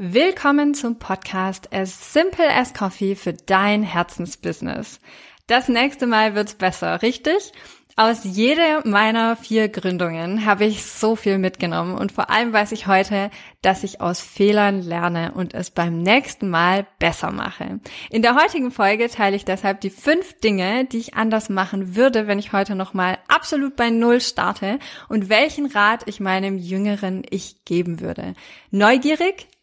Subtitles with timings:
[0.00, 5.00] Willkommen zum Podcast As Simple as Coffee für dein Herzensbusiness.
[5.48, 7.52] Das nächste Mal wird's besser, richtig?
[7.96, 12.86] Aus jeder meiner vier Gründungen habe ich so viel mitgenommen und vor allem weiß ich
[12.86, 17.80] heute, dass ich aus Fehlern lerne und es beim nächsten Mal besser mache.
[18.08, 22.28] In der heutigen Folge teile ich deshalb die fünf Dinge, die ich anders machen würde,
[22.28, 24.78] wenn ich heute nochmal absolut bei Null starte
[25.08, 28.34] und welchen Rat ich meinem jüngeren Ich geben würde.
[28.70, 29.48] Neugierig?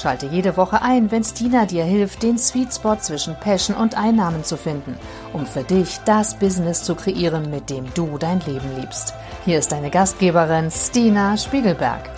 [0.00, 4.44] Schalte jede Woche ein, wenn Stina dir hilft, den Sweet Spot zwischen Passion und Einnahmen
[4.44, 4.94] zu finden,
[5.32, 9.14] um für dich das Business zu kreieren, mit dem du dein Leben liebst.
[9.46, 12.10] Hier ist deine Gastgeberin Stina Spiegelberg.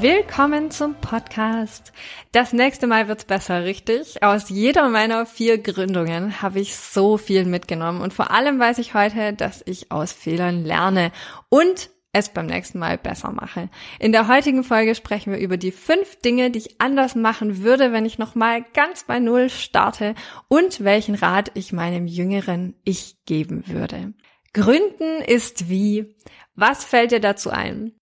[0.00, 1.92] Willkommen zum Podcast.
[2.32, 4.20] Das nächste Mal wird's besser, richtig?
[4.22, 8.94] Aus jeder meiner vier Gründungen habe ich so viel mitgenommen und vor allem weiß ich
[8.94, 11.12] heute, dass ich aus Fehlern lerne
[11.48, 13.68] und es beim nächsten Mal besser mache.
[13.98, 17.92] In der heutigen Folge sprechen wir über die fünf Dinge, die ich anders machen würde,
[17.92, 20.14] wenn ich nochmal ganz bei Null starte
[20.48, 24.14] und welchen Rat ich meinem jüngeren Ich geben würde.
[24.54, 26.16] Gründen ist wie,
[26.54, 27.92] was fällt dir dazu ein?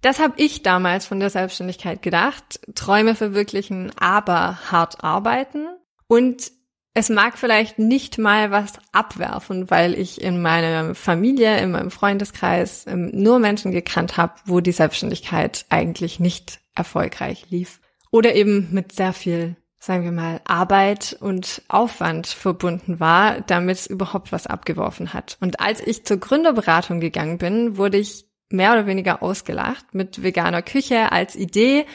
[0.00, 2.60] Das habe ich damals von der Selbstständigkeit gedacht.
[2.74, 5.66] Träume verwirklichen, aber hart arbeiten.
[6.06, 6.52] Und
[6.94, 12.86] es mag vielleicht nicht mal was abwerfen, weil ich in meiner Familie, in meinem Freundeskreis
[12.86, 17.80] ähm, nur Menschen gekannt habe, wo die Selbstständigkeit eigentlich nicht erfolgreich lief.
[18.12, 23.86] Oder eben mit sehr viel, sagen wir mal, Arbeit und Aufwand verbunden war, damit es
[23.88, 25.36] überhaupt was abgeworfen hat.
[25.40, 30.62] Und als ich zur Gründerberatung gegangen bin, wurde ich mehr oder weniger ausgelacht mit veganer
[30.62, 31.86] Küche als Idee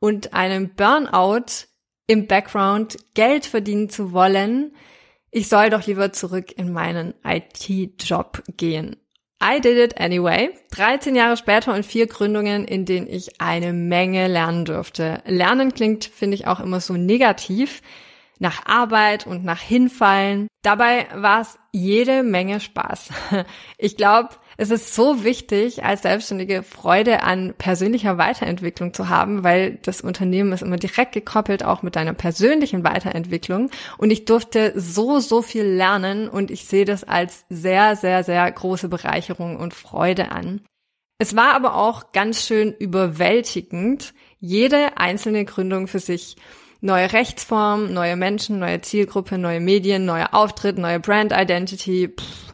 [0.00, 1.68] und einem Burnout
[2.08, 4.72] im Background Geld verdienen zu wollen,
[5.30, 8.96] ich soll doch lieber zurück in meinen IT-Job gehen.
[9.42, 10.50] I did it anyway.
[10.72, 15.22] 13 Jahre später und vier Gründungen, in denen ich eine Menge lernen durfte.
[15.26, 17.82] Lernen klingt, finde ich, auch immer so negativ.
[18.40, 20.48] Nach Arbeit und nach Hinfallen.
[20.62, 23.10] Dabei war es jede Menge Spaß.
[23.78, 24.30] Ich glaube,
[24.60, 30.52] es ist so wichtig, als Selbstständige Freude an persönlicher Weiterentwicklung zu haben, weil das Unternehmen
[30.52, 33.70] ist immer direkt gekoppelt auch mit deiner persönlichen Weiterentwicklung.
[33.98, 38.50] Und ich durfte so, so viel lernen und ich sehe das als sehr, sehr, sehr
[38.50, 40.60] große Bereicherung und Freude an.
[41.18, 46.34] Es war aber auch ganz schön überwältigend, jede einzelne Gründung für sich
[46.80, 52.08] neue Rechtsform, neue Menschen, neue Zielgruppe, neue Medien, neuer Auftritt, neue Brand Identity.
[52.08, 52.47] Pff,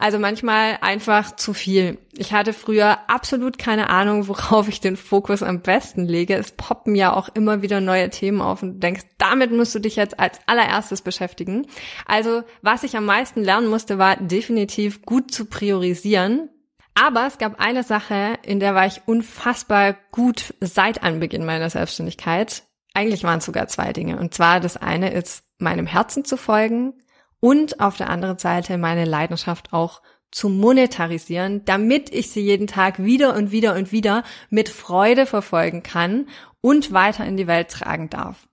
[0.00, 1.98] also manchmal einfach zu viel.
[2.16, 6.36] Ich hatte früher absolut keine Ahnung, worauf ich den Fokus am besten lege.
[6.36, 9.78] Es poppen ja auch immer wieder neue Themen auf und du denkst, damit musst du
[9.78, 11.66] dich jetzt als allererstes beschäftigen.
[12.06, 16.48] Also was ich am meisten lernen musste, war definitiv gut zu priorisieren.
[16.94, 22.64] Aber es gab eine Sache, in der war ich unfassbar gut seit Anbeginn meiner Selbstständigkeit.
[22.94, 24.18] Eigentlich waren es sogar zwei Dinge.
[24.18, 26.94] Und zwar das eine ist, meinem Herzen zu folgen
[27.40, 33.02] und auf der anderen Seite meine Leidenschaft auch zu monetarisieren, damit ich sie jeden Tag
[33.02, 36.28] wieder und wieder und wieder mit Freude verfolgen kann
[36.60, 38.46] und weiter in die Welt tragen darf.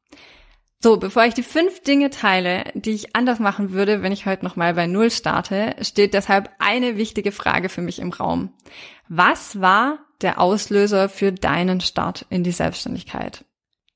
[0.80, 4.46] So, bevor ich die fünf Dinge teile, die ich anders machen würde, wenn ich heute
[4.46, 8.54] nochmal bei Null starte, steht deshalb eine wichtige Frage für mich im Raum.
[9.08, 13.44] Was war der Auslöser für deinen Start in die Selbstständigkeit?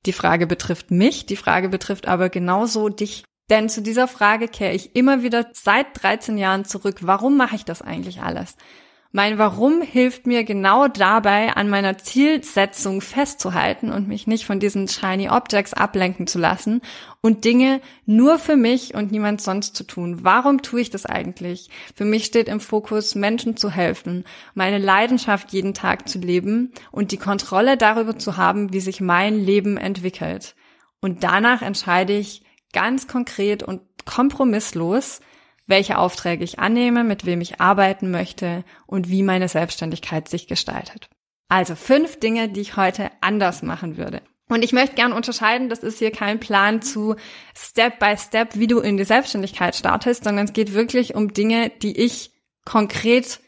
[0.06, 4.72] Die Frage betrifft mich, die Frage betrifft aber genauso dich denn zu dieser Frage kehre
[4.72, 7.00] ich immer wieder seit 13 Jahren zurück.
[7.02, 8.56] Warum mache ich das eigentlich alles?
[9.14, 14.88] Mein Warum hilft mir genau dabei, an meiner Zielsetzung festzuhalten und mich nicht von diesen
[14.88, 16.80] shiny Objects ablenken zu lassen
[17.20, 20.20] und Dinge nur für mich und niemand sonst zu tun.
[20.22, 21.68] Warum tue ich das eigentlich?
[21.94, 24.24] Für mich steht im Fokus, Menschen zu helfen,
[24.54, 29.38] meine Leidenschaft jeden Tag zu leben und die Kontrolle darüber zu haben, wie sich mein
[29.38, 30.54] Leben entwickelt.
[31.02, 35.20] Und danach entscheide ich, ganz konkret und kompromisslos,
[35.66, 41.08] welche Aufträge ich annehme, mit wem ich arbeiten möchte und wie meine Selbstständigkeit sich gestaltet.
[41.48, 44.22] Also fünf Dinge, die ich heute anders machen würde.
[44.48, 47.16] Und ich möchte gern unterscheiden, das ist hier kein Plan zu
[47.56, 51.70] Step by Step, wie du in die Selbstständigkeit startest, sondern es geht wirklich um Dinge,
[51.70, 52.32] die ich
[52.64, 53.40] konkret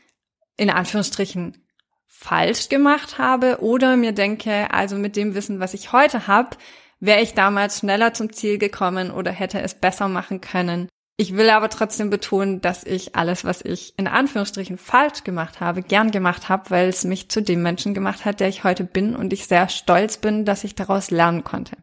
[0.56, 1.64] in Anführungsstrichen
[2.06, 6.56] falsch gemacht habe oder mir denke, also mit dem Wissen, was ich heute habe,
[7.00, 10.88] wäre ich damals schneller zum Ziel gekommen oder hätte es besser machen können.
[11.16, 15.82] Ich will aber trotzdem betonen, dass ich alles, was ich in Anführungsstrichen falsch gemacht habe,
[15.82, 19.14] gern gemacht habe, weil es mich zu dem Menschen gemacht hat, der ich heute bin
[19.14, 21.76] und ich sehr stolz bin, dass ich daraus lernen konnte.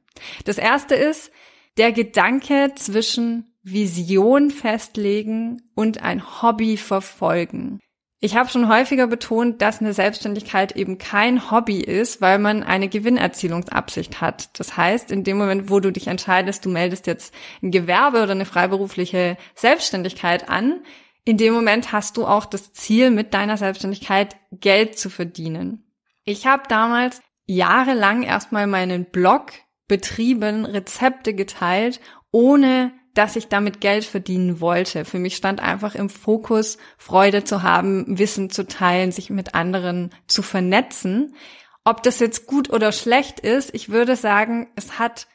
[0.44, 1.32] Das erste ist
[1.78, 7.80] der Gedanke zwischen Vision festlegen und ein Hobby verfolgen.
[8.24, 12.88] Ich habe schon häufiger betont, dass eine Selbstständigkeit eben kein Hobby ist, weil man eine
[12.88, 14.60] Gewinnerzielungsabsicht hat.
[14.60, 17.34] Das heißt, in dem Moment, wo du dich entscheidest, du meldest jetzt
[17.64, 20.84] ein Gewerbe oder eine freiberufliche Selbstständigkeit an,
[21.26, 25.84] in dem Moment hast du auch das Ziel, mit deiner Selbstständigkeit Geld zu verdienen.
[26.24, 29.52] Ich habe damals jahrelang erstmal meinen Blog
[29.88, 32.00] betrieben, Rezepte geteilt,
[32.32, 35.06] ohne dass ich damit Geld verdienen wollte.
[35.06, 40.12] Für mich stand einfach im Fokus, Freude zu haben, Wissen zu teilen, sich mit anderen
[40.28, 41.36] zu vernetzen.
[41.84, 45.28] Ob das jetzt gut oder schlecht ist, ich würde sagen, es hat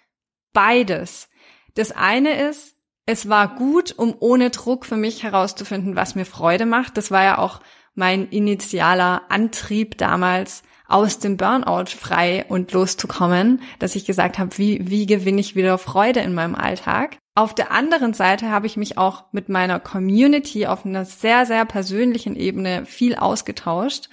[0.53, 1.29] beides.
[1.75, 6.67] Das eine ist, es war gut, um ohne Druck für mich herauszufinden, was mir Freude
[6.67, 6.97] macht.
[6.97, 7.61] Das war ja auch
[7.95, 14.89] mein initialer Antrieb damals, aus dem Burnout frei und loszukommen, dass ich gesagt habe, wie,
[14.89, 17.19] wie gewinne ich wieder Freude in meinem Alltag.
[17.35, 21.65] Auf der anderen Seite habe ich mich auch mit meiner Community auf einer sehr, sehr
[21.65, 24.09] persönlichen Ebene viel ausgetauscht.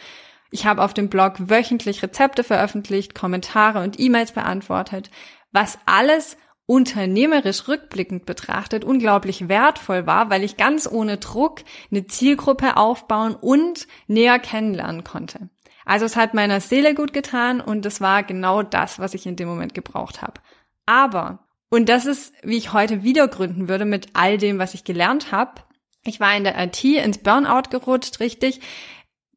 [0.51, 5.09] Ich habe auf dem Blog wöchentlich Rezepte veröffentlicht, Kommentare und E-Mails beantwortet,
[5.51, 11.61] was alles unternehmerisch rückblickend betrachtet unglaublich wertvoll war, weil ich ganz ohne Druck
[11.91, 15.49] eine Zielgruppe aufbauen und näher kennenlernen konnte.
[15.85, 19.35] Also es hat meiner Seele gut getan und es war genau das, was ich in
[19.35, 20.41] dem Moment gebraucht habe.
[20.85, 21.39] Aber,
[21.69, 25.31] und das ist, wie ich heute wieder gründen würde mit all dem, was ich gelernt
[25.31, 25.61] habe,
[26.05, 28.59] ich war in der IT ins Burnout gerutscht, richtig.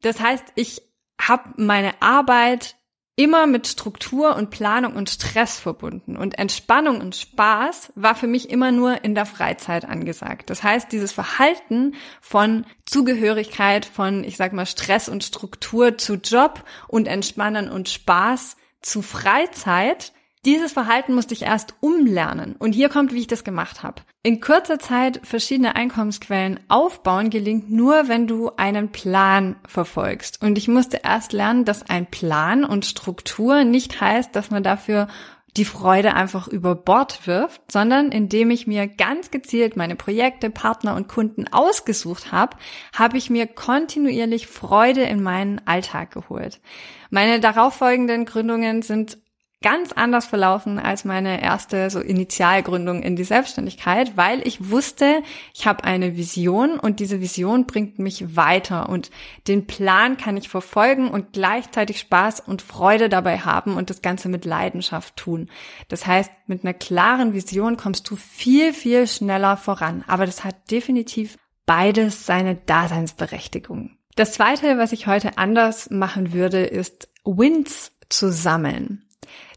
[0.01, 0.81] Das heißt, ich
[1.19, 2.75] habe meine Arbeit
[3.17, 6.15] immer mit Struktur und Planung und Stress verbunden.
[6.15, 10.51] Und Entspannung und Spaß war für mich immer nur in der Freizeit angesagt.
[10.51, 16.63] Das heißt, dieses Verhalten von Zugehörigkeit, von, ich sag mal, Stress und Struktur zu Job
[16.87, 20.13] und Entspannen und Spaß zu Freizeit
[20.47, 22.55] dieses Verhalten musste ich erst umlernen.
[22.57, 24.01] Und hier kommt, wie ich das gemacht habe.
[24.23, 30.41] In kurzer Zeit verschiedene Einkommensquellen aufbauen gelingt nur, wenn du einen Plan verfolgst.
[30.41, 35.09] Und ich musste erst lernen, dass ein Plan und Struktur nicht heißt, dass man dafür
[35.57, 40.95] die Freude einfach über Bord wirft, sondern indem ich mir ganz gezielt meine Projekte, Partner
[40.95, 42.55] und Kunden ausgesucht habe,
[42.93, 46.61] habe ich mir kontinuierlich Freude in meinen Alltag geholt.
[47.09, 49.17] Meine darauffolgenden Gründungen sind
[49.63, 55.23] ganz anders verlaufen als meine erste so Initialgründung in die Selbstständigkeit, weil ich wusste,
[55.53, 59.09] ich habe eine Vision und diese Vision bringt mich weiter und
[59.47, 64.29] den Plan kann ich verfolgen und gleichzeitig Spaß und Freude dabei haben und das Ganze
[64.29, 65.49] mit Leidenschaft tun.
[65.87, 70.03] Das heißt, mit einer klaren Vision kommst du viel, viel schneller voran.
[70.07, 73.97] Aber das hat definitiv beides seine Daseinsberechtigung.
[74.15, 79.06] Das zweite, was ich heute anders machen würde, ist Wins zu sammeln.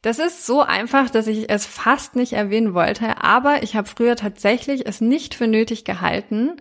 [0.03, 4.17] Das ist so einfach, dass ich es fast nicht erwähnen wollte, aber ich habe früher
[4.17, 6.57] tatsächlich es nicht für nötig gehalten,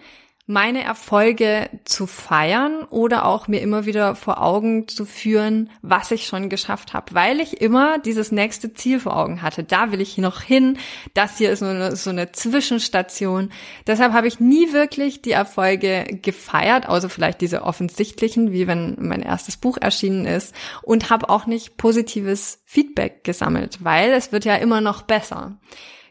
[0.49, 6.25] meine Erfolge zu feiern oder auch mir immer wieder vor Augen zu führen, was ich
[6.25, 9.63] schon geschafft habe, weil ich immer dieses nächste Ziel vor Augen hatte.
[9.63, 10.79] Da will ich noch hin.
[11.13, 13.51] Das hier ist so eine, so eine Zwischenstation.
[13.85, 19.21] Deshalb habe ich nie wirklich die Erfolge gefeiert, außer vielleicht diese offensichtlichen, wie wenn mein
[19.21, 24.56] erstes Buch erschienen ist und habe auch nicht positives Feedback gesammelt, weil es wird ja
[24.56, 25.59] immer noch besser.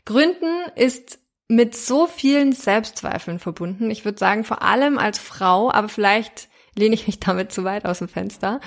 [0.05, 1.19] Gründen ist
[1.49, 3.91] mit so vielen Selbstzweifeln verbunden.
[3.91, 7.87] Ich würde sagen, vor allem als Frau, aber vielleicht lehne ich mich damit zu weit
[7.87, 8.61] aus dem Fenster.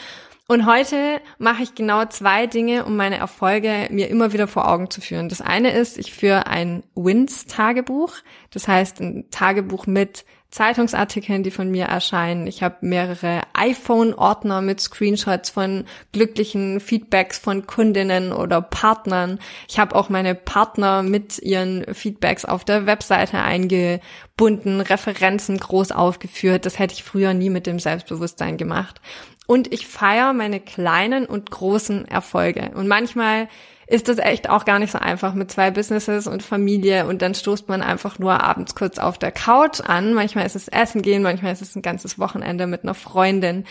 [0.48, 4.90] Und heute mache ich genau zwei Dinge, um meine Erfolge mir immer wieder vor Augen
[4.90, 5.30] zu führen.
[5.30, 8.16] Das eine ist, ich führe ein Wins-Tagebuch.
[8.50, 12.46] Das heißt, ein Tagebuch mit Zeitungsartikeln, die von mir erscheinen.
[12.46, 19.40] Ich habe mehrere iPhone-Ordner mit Screenshots von glücklichen Feedbacks von Kundinnen oder Partnern.
[19.70, 26.66] Ich habe auch meine Partner mit ihren Feedbacks auf der Webseite eingebunden, Referenzen groß aufgeführt.
[26.66, 29.00] Das hätte ich früher nie mit dem Selbstbewusstsein gemacht.
[29.48, 32.72] Und ich feiere meine kleinen und großen Erfolge.
[32.76, 33.48] Und manchmal
[33.92, 37.36] ist das echt auch gar nicht so einfach mit zwei Businesses und Familie und dann
[37.36, 40.14] stoßt man einfach nur abends kurz auf der Couch an.
[40.14, 43.66] Manchmal ist es Essen gehen, manchmal ist es ein ganzes Wochenende mit einer Freundin.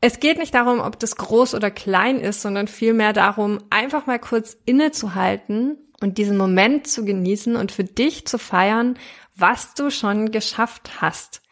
[0.00, 4.18] Es geht nicht darum, ob das groß oder klein ist, sondern vielmehr darum, einfach mal
[4.18, 8.98] kurz innezuhalten und diesen Moment zu genießen und für dich zu feiern,
[9.36, 11.42] was du schon geschafft hast.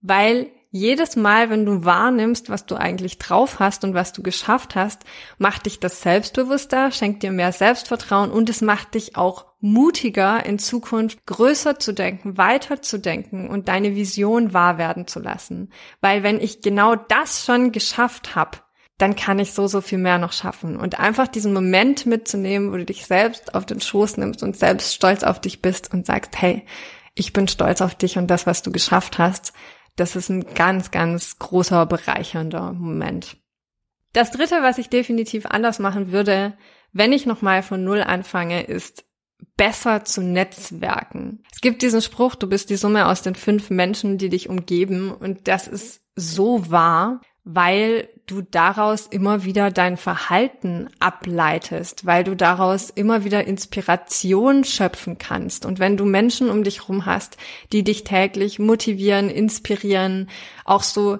[0.00, 4.74] Weil jedes Mal, wenn du wahrnimmst, was du eigentlich drauf hast und was du geschafft
[4.74, 5.04] hast,
[5.38, 10.58] macht dich das selbstbewusster, schenkt dir mehr Selbstvertrauen und es macht dich auch mutiger, in
[10.58, 15.72] Zukunft größer zu denken, weiter zu denken und deine Vision wahr werden zu lassen.
[16.00, 18.58] Weil wenn ich genau das schon geschafft habe,
[18.98, 20.76] dann kann ich so, so viel mehr noch schaffen.
[20.76, 24.94] Und einfach diesen Moment mitzunehmen, wo du dich selbst auf den Schoß nimmst und selbst
[24.94, 26.66] stolz auf dich bist und sagst, hey,
[27.14, 29.52] ich bin stolz auf dich und das, was du geschafft hast,
[29.98, 33.36] das ist ein ganz, ganz großer, bereichernder Moment.
[34.12, 36.56] Das dritte, was ich definitiv anders machen würde,
[36.92, 39.04] wenn ich nochmal von Null anfange, ist
[39.56, 41.42] besser zu netzwerken.
[41.52, 45.12] Es gibt diesen Spruch, du bist die Summe aus den fünf Menschen, die dich umgeben
[45.12, 52.36] und das ist so wahr, weil du daraus immer wieder dein Verhalten ableitest, weil du
[52.36, 55.66] daraus immer wieder Inspiration schöpfen kannst.
[55.66, 57.36] Und wenn du Menschen um dich rum hast,
[57.72, 60.28] die dich täglich motivieren, inspirieren,
[60.64, 61.18] auch so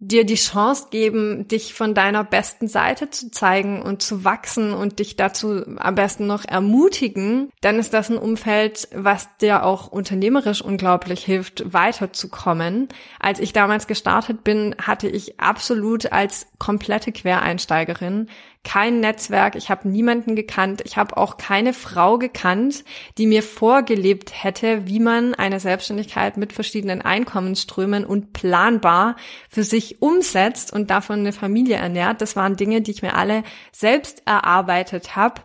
[0.00, 5.00] dir die Chance geben, dich von deiner besten Seite zu zeigen und zu wachsen und
[5.00, 10.62] dich dazu am besten noch ermutigen, dann ist das ein Umfeld, was dir auch unternehmerisch
[10.62, 12.88] unglaublich hilft, weiterzukommen.
[13.18, 18.28] Als ich damals gestartet bin, hatte ich absolut als komplette Quereinsteigerin
[18.64, 22.84] kein Netzwerk, ich habe niemanden gekannt, ich habe auch keine Frau gekannt,
[23.16, 29.16] die mir vorgelebt hätte, wie man eine Selbstständigkeit mit verschiedenen Einkommensströmen und planbar
[29.48, 32.20] für sich umsetzt und davon eine Familie ernährt.
[32.20, 35.42] Das waren Dinge, die ich mir alle selbst erarbeitet habe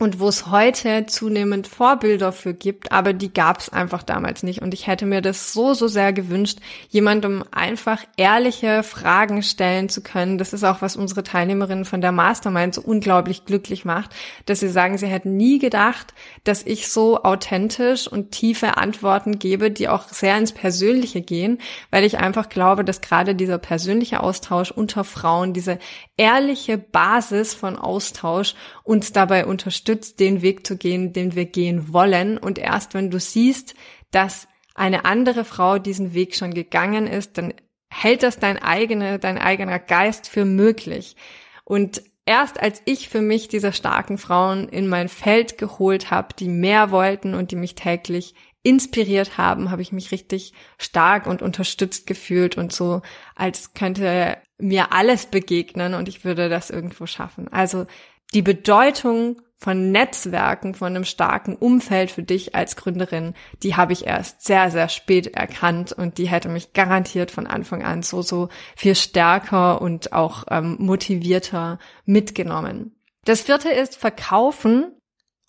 [0.00, 4.62] und wo es heute zunehmend Vorbilder für gibt, aber die gab es einfach damals nicht.
[4.62, 10.02] Und ich hätte mir das so, so sehr gewünscht, jemandem einfach ehrliche Fragen stellen zu
[10.02, 10.38] können.
[10.38, 14.14] Das ist auch, was unsere Teilnehmerinnen von der Mastermind so unglaublich glücklich macht,
[14.46, 16.14] dass sie sagen, sie hätten nie gedacht,
[16.44, 21.58] dass ich so authentisch und tiefe Antworten gebe, die auch sehr ins Persönliche gehen,
[21.90, 25.78] weil ich einfach glaube, dass gerade dieser persönliche Austausch unter Frauen, diese
[26.16, 28.54] ehrliche Basis von Austausch
[28.90, 32.36] uns dabei unterstützt, den Weg zu gehen, den wir gehen wollen.
[32.36, 33.76] Und erst wenn du siehst,
[34.10, 37.54] dass eine andere Frau diesen Weg schon gegangen ist, dann
[37.88, 41.14] hält das dein eigene, dein eigener Geist für möglich.
[41.62, 46.48] Und erst als ich für mich diese starken Frauen in mein Feld geholt habe, die
[46.48, 52.08] mehr wollten und die mich täglich inspiriert haben, habe ich mich richtig stark und unterstützt
[52.08, 53.02] gefühlt und so,
[53.36, 57.46] als könnte mir alles begegnen und ich würde das irgendwo schaffen.
[57.48, 57.86] Also
[58.34, 64.06] die Bedeutung von Netzwerken, von einem starken Umfeld für dich als Gründerin, die habe ich
[64.06, 68.48] erst sehr, sehr spät erkannt und die hätte mich garantiert von Anfang an so, so
[68.74, 72.96] viel stärker und auch ähm, motivierter mitgenommen.
[73.26, 74.92] Das vierte ist Verkaufen,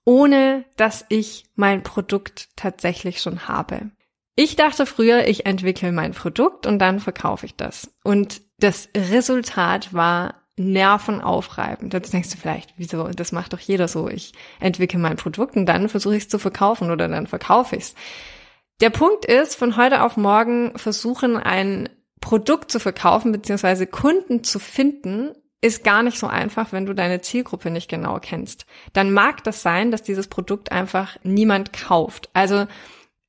[0.03, 3.91] ohne dass ich mein Produkt tatsächlich schon habe.
[4.35, 7.93] Ich dachte früher, ich entwickle mein Produkt und dann verkaufe ich das.
[8.03, 11.93] Und das Resultat war nervenaufreibend.
[11.93, 14.07] Jetzt denkst du vielleicht, wieso, das macht doch jeder so.
[14.09, 17.83] Ich entwickle mein Produkt und dann versuche ich es zu verkaufen oder dann verkaufe ich
[17.83, 17.95] es.
[18.81, 21.89] Der Punkt ist, von heute auf morgen versuchen, ein
[22.19, 25.31] Produkt zu verkaufen beziehungsweise Kunden zu finden,
[25.61, 28.65] ist gar nicht so einfach, wenn du deine Zielgruppe nicht genau kennst.
[28.93, 32.29] Dann mag das sein, dass dieses Produkt einfach niemand kauft.
[32.33, 32.65] Also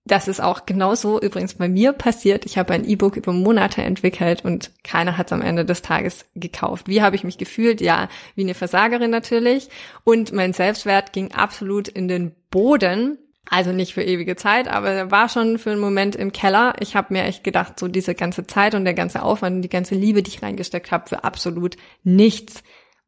[0.04, 2.44] das ist auch genauso übrigens bei mir passiert.
[2.44, 6.24] Ich habe ein E-Book über Monate entwickelt und keiner hat es am Ende des Tages
[6.34, 6.88] gekauft.
[6.88, 7.80] Wie habe ich mich gefühlt?
[7.80, 9.68] Ja, wie eine Versagerin natürlich.
[10.02, 13.18] Und mein Selbstwert ging absolut in den Boden.
[13.48, 16.74] Also nicht für ewige Zeit, aber er war schon für einen Moment im Keller.
[16.80, 19.68] Ich habe mir echt gedacht, so diese ganze Zeit und der ganze Aufwand und die
[19.68, 22.62] ganze Liebe, die ich reingesteckt habe, für absolut nichts.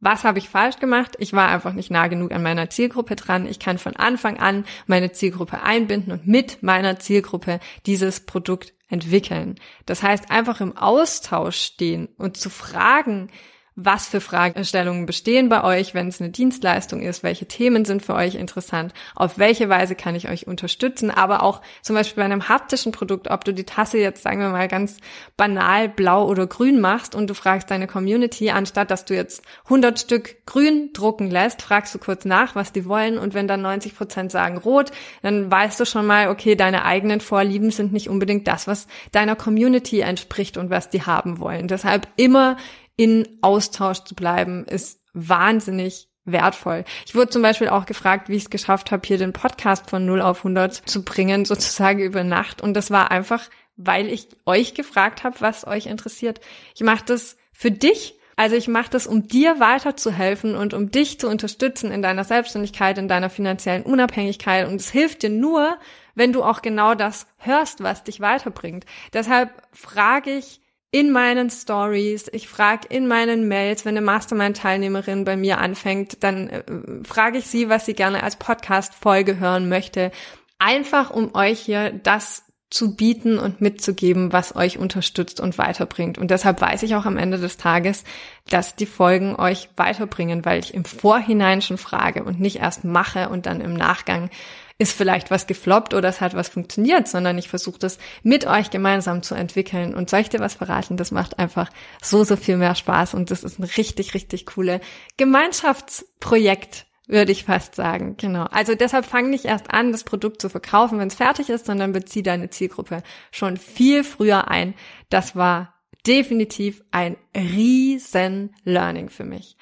[0.05, 1.17] Was habe ich falsch gemacht?
[1.19, 3.47] Ich war einfach nicht nah genug an meiner Zielgruppe dran.
[3.47, 9.55] Ich kann von Anfang an meine Zielgruppe einbinden und mit meiner Zielgruppe dieses Produkt entwickeln.
[9.87, 13.31] Das heißt, einfach im Austausch stehen und zu fragen,
[13.77, 18.15] was für Fragestellungen bestehen bei euch, wenn es eine Dienstleistung ist, welche Themen sind für
[18.15, 22.49] euch interessant, auf welche Weise kann ich euch unterstützen, aber auch zum Beispiel bei einem
[22.49, 24.99] haptischen Produkt, ob du die Tasse jetzt, sagen wir mal, ganz
[25.37, 29.99] banal blau oder grün machst und du fragst deine Community, anstatt dass du jetzt 100
[29.99, 33.19] Stück grün drucken lässt, fragst du kurz nach, was die wollen.
[33.19, 34.91] Und wenn dann 90 Prozent sagen rot,
[35.23, 39.37] dann weißt du schon mal, okay, deine eigenen Vorlieben sind nicht unbedingt das, was deiner
[39.37, 41.69] Community entspricht und was die haben wollen.
[41.69, 42.57] Deshalb immer
[42.97, 46.85] in Austausch zu bleiben, ist wahnsinnig wertvoll.
[47.07, 50.07] Ich wurde zum Beispiel auch gefragt, wie ich es geschafft habe, hier den Podcast von
[50.07, 52.61] 0 auf 100 zu bringen, sozusagen über Nacht.
[52.61, 56.41] Und das war einfach, weil ich euch gefragt habe, was euch interessiert.
[56.75, 58.19] Ich mache das für dich.
[58.37, 62.99] Also ich mache das, um dir weiterzuhelfen und um dich zu unterstützen in deiner Selbstständigkeit,
[62.99, 64.67] in deiner finanziellen Unabhängigkeit.
[64.67, 65.79] Und es hilft dir nur,
[66.17, 68.87] wenn du auch genau das hörst, was dich weiterbringt.
[69.13, 70.61] Deshalb frage ich
[70.95, 76.49] in meinen Stories, ich frage in meinen Mails, wenn eine Mastermind-Teilnehmerin bei mir anfängt, dann
[76.49, 76.63] äh,
[77.03, 80.13] frage ich sie, was sie gerne als Podcast-Folge hören möchte.
[80.61, 82.45] Einfach um euch hier das
[82.75, 86.19] zu bieten und mitzugeben, was euch unterstützt und weiterbringt.
[86.19, 88.03] Und deshalb weiß ich auch am Ende des Tages,
[88.51, 93.29] dass die Folgen euch weiterbringen, weil ich im Vorhinein schon frage und nicht erst mache
[93.29, 94.29] und dann im Nachgang
[94.77, 98.71] ist vielleicht was gefloppt oder es hat was funktioniert, sondern ich versuche das mit euch
[98.71, 99.95] gemeinsam zu entwickeln.
[99.95, 100.97] Und soll ich dir was verraten?
[100.97, 101.71] Das macht einfach
[102.03, 104.81] so, so viel mehr Spaß und das ist ein richtig, richtig coole
[105.17, 108.17] Gemeinschaftsprojekt würde ich fast sagen.
[108.17, 108.45] Genau.
[108.45, 111.93] Also deshalb fang nicht erst an, das Produkt zu verkaufen, wenn es fertig ist, sondern
[111.93, 114.75] bezieh deine Zielgruppe schon viel früher ein.
[115.11, 115.75] Das war
[116.07, 119.57] definitiv ein riesen Learning für mich.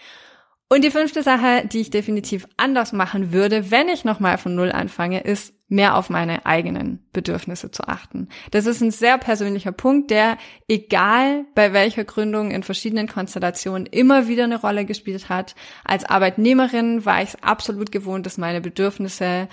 [0.73, 4.73] Und die fünfte Sache, die ich definitiv anders machen würde, wenn ich nochmal von Null
[4.73, 8.31] anfange, ist mehr auf meine eigenen Bedürfnisse zu achten.
[8.53, 10.39] Das ist ein sehr persönlicher Punkt, der,
[10.69, 15.55] egal bei welcher Gründung in verschiedenen Konstellationen, immer wieder eine Rolle gespielt hat.
[15.85, 19.49] Als Arbeitnehmerin war ich es absolut gewohnt, dass meine Bedürfnisse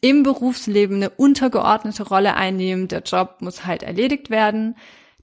[0.00, 2.88] im Berufsleben eine untergeordnete Rolle einnehmen.
[2.88, 4.76] Der Job muss halt erledigt werden.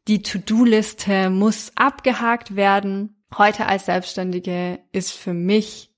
[0.07, 5.91] Die To-Do-Liste muss abgehakt werden heute als Selbstständige ist für mich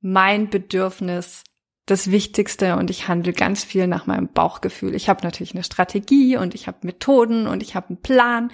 [0.00, 1.44] mein Bedürfnis
[1.86, 4.94] das Wichtigste und ich handle ganz viel nach meinem Bauchgefühl.
[4.94, 8.52] Ich habe natürlich eine Strategie und ich habe Methoden und ich habe einen Plan,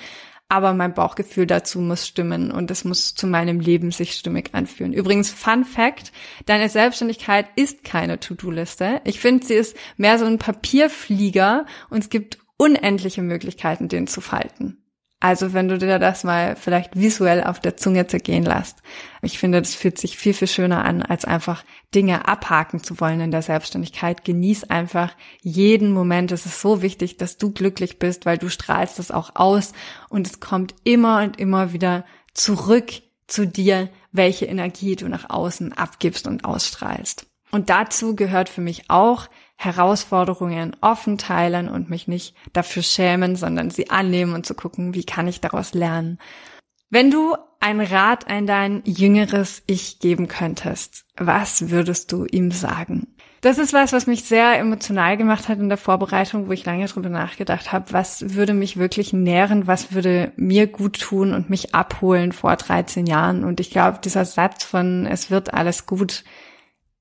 [0.49, 4.93] aber mein Bauchgefühl dazu muss stimmen und es muss zu meinem Leben sich stimmig anfühlen.
[4.93, 6.13] Übrigens, Fun Fact,
[6.47, 9.01] deine Selbstständigkeit ist keine To-Do-Liste.
[9.05, 14.21] Ich finde, sie ist mehr so ein Papierflieger und es gibt unendliche Möglichkeiten, den zu
[14.21, 14.84] falten.
[15.25, 18.83] Also wenn du dir das mal vielleicht visuell auf der Zunge zergehen lässt.
[19.23, 21.65] Ich finde, das fühlt sich viel, viel schöner an, als einfach
[21.95, 24.27] Dinge abhaken zu wollen in der Selbstständigkeit.
[24.27, 26.31] Genieß einfach jeden Moment.
[26.31, 29.73] Es ist so wichtig, dass du glücklich bist, weil du strahlst es auch aus
[30.11, 32.05] und es kommt immer und immer wieder
[32.35, 32.93] zurück
[33.27, 37.25] zu dir, welche Energie du nach außen abgibst und ausstrahlst.
[37.51, 39.31] Und dazu gehört für mich auch,
[39.65, 45.05] Herausforderungen offen teilen und mich nicht dafür schämen, sondern sie annehmen und zu gucken, wie
[45.05, 46.19] kann ich daraus lernen.
[46.91, 53.17] Wenn du ein Rat an dein jüngeres Ich geben könntest, was würdest du ihm sagen?
[53.41, 56.87] Das ist was, was mich sehr emotional gemacht hat in der Vorbereitung, wo ich lange
[56.87, 61.75] drüber nachgedacht habe, was würde mich wirklich nähren, was würde mir gut tun und mich
[61.75, 63.45] abholen vor 13 Jahren.
[63.45, 66.25] Und ich glaube, dieser Satz von es wird alles gut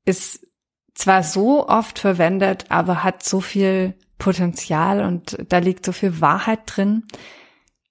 [0.05, 0.45] ist
[0.93, 6.61] zwar so oft verwendet, aber hat so viel Potenzial und da liegt so viel Wahrheit
[6.65, 7.03] drin.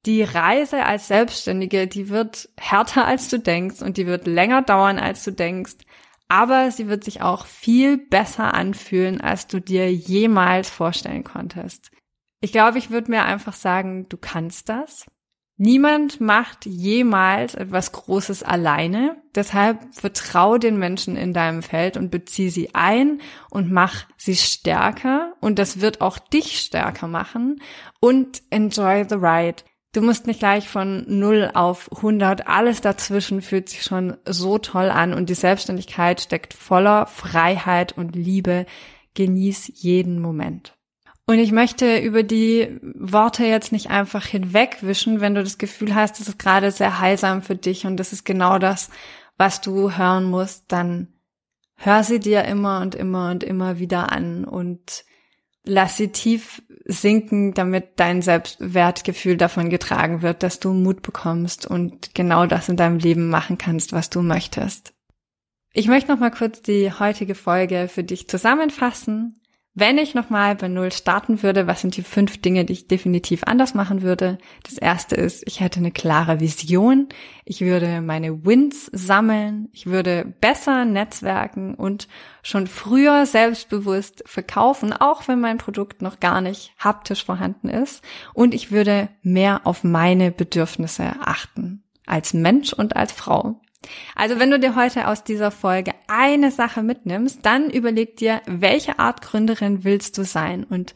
[0.07, 4.99] Die Reise als Selbstständige, die wird härter als du denkst und die wird länger dauern
[4.99, 5.77] als du denkst,
[6.29, 11.91] aber sie wird sich auch viel besser anfühlen, als du dir jemals vorstellen konntest.
[12.41, 15.07] Ich glaube, ich würde mir einfach sagen, du kannst das.
[15.65, 19.23] Niemand macht jemals etwas Großes alleine.
[19.33, 25.35] Deshalb vertrau den Menschen in deinem Feld und bezieh sie ein und mach sie stärker.
[25.39, 27.63] Und das wird auch dich stärker machen.
[28.01, 29.63] Und enjoy the ride.
[29.93, 32.49] Du musst nicht gleich von 0 auf 100.
[32.49, 35.15] Alles dazwischen fühlt sich schon so toll an.
[35.15, 38.67] Und die Selbstständigkeit steckt voller Freiheit und Liebe.
[39.15, 40.75] Genieß jeden Moment.
[41.27, 46.19] Und ich möchte über die Worte jetzt nicht einfach hinwegwischen, wenn du das Gefühl hast,
[46.19, 48.91] das ist gerade sehr heilsam für dich und das ist genau das,
[49.37, 51.09] was du hören musst, dann
[51.77, 55.05] hör sie dir immer und immer und immer wieder an und
[55.65, 62.15] lass sie tief sinken, damit dein Selbstwertgefühl davon getragen wird, dass du Mut bekommst und
[62.15, 64.93] genau das in deinem Leben machen kannst, was du möchtest.
[65.73, 69.42] Ich möchte noch mal kurz die heutige Folge für dich zusammenfassen
[69.75, 73.45] wenn ich nochmal bei Null starten würde, was sind die fünf Dinge, die ich definitiv
[73.45, 74.37] anders machen würde?
[74.65, 77.09] Das erste ist, ich hätte eine klare Vision.
[77.47, 79.71] Ich würde meine Wins sammeln.
[79.73, 82.07] Ich würde besser netzwerken und
[82.43, 88.05] schon früher selbstbewusst verkaufen, auch wenn mein Produkt noch gar nicht haptisch vorhanden ist.
[88.35, 91.83] Und ich würde mehr auf meine Bedürfnisse achten.
[92.05, 93.63] Als Mensch und als Frau.
[94.15, 98.99] Also wenn du dir heute aus dieser Folge eine Sache mitnimmst, dann überleg dir, welche
[98.99, 100.95] Art Gründerin willst du sein und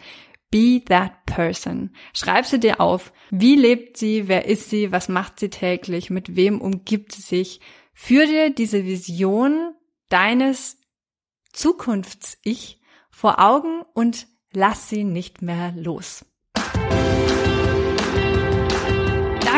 [0.51, 1.91] be that person.
[2.13, 3.13] Schreib sie dir auf.
[3.31, 4.29] Wie lebt sie?
[4.29, 4.93] Wer ist sie?
[4.93, 6.11] Was macht sie täglich?
[6.11, 7.61] Mit wem umgibt sie sich?
[7.95, 9.75] Führ dir diese Vision
[10.09, 10.79] deines
[11.53, 16.25] Zukunfts-Ich vor Augen und lass sie nicht mehr los.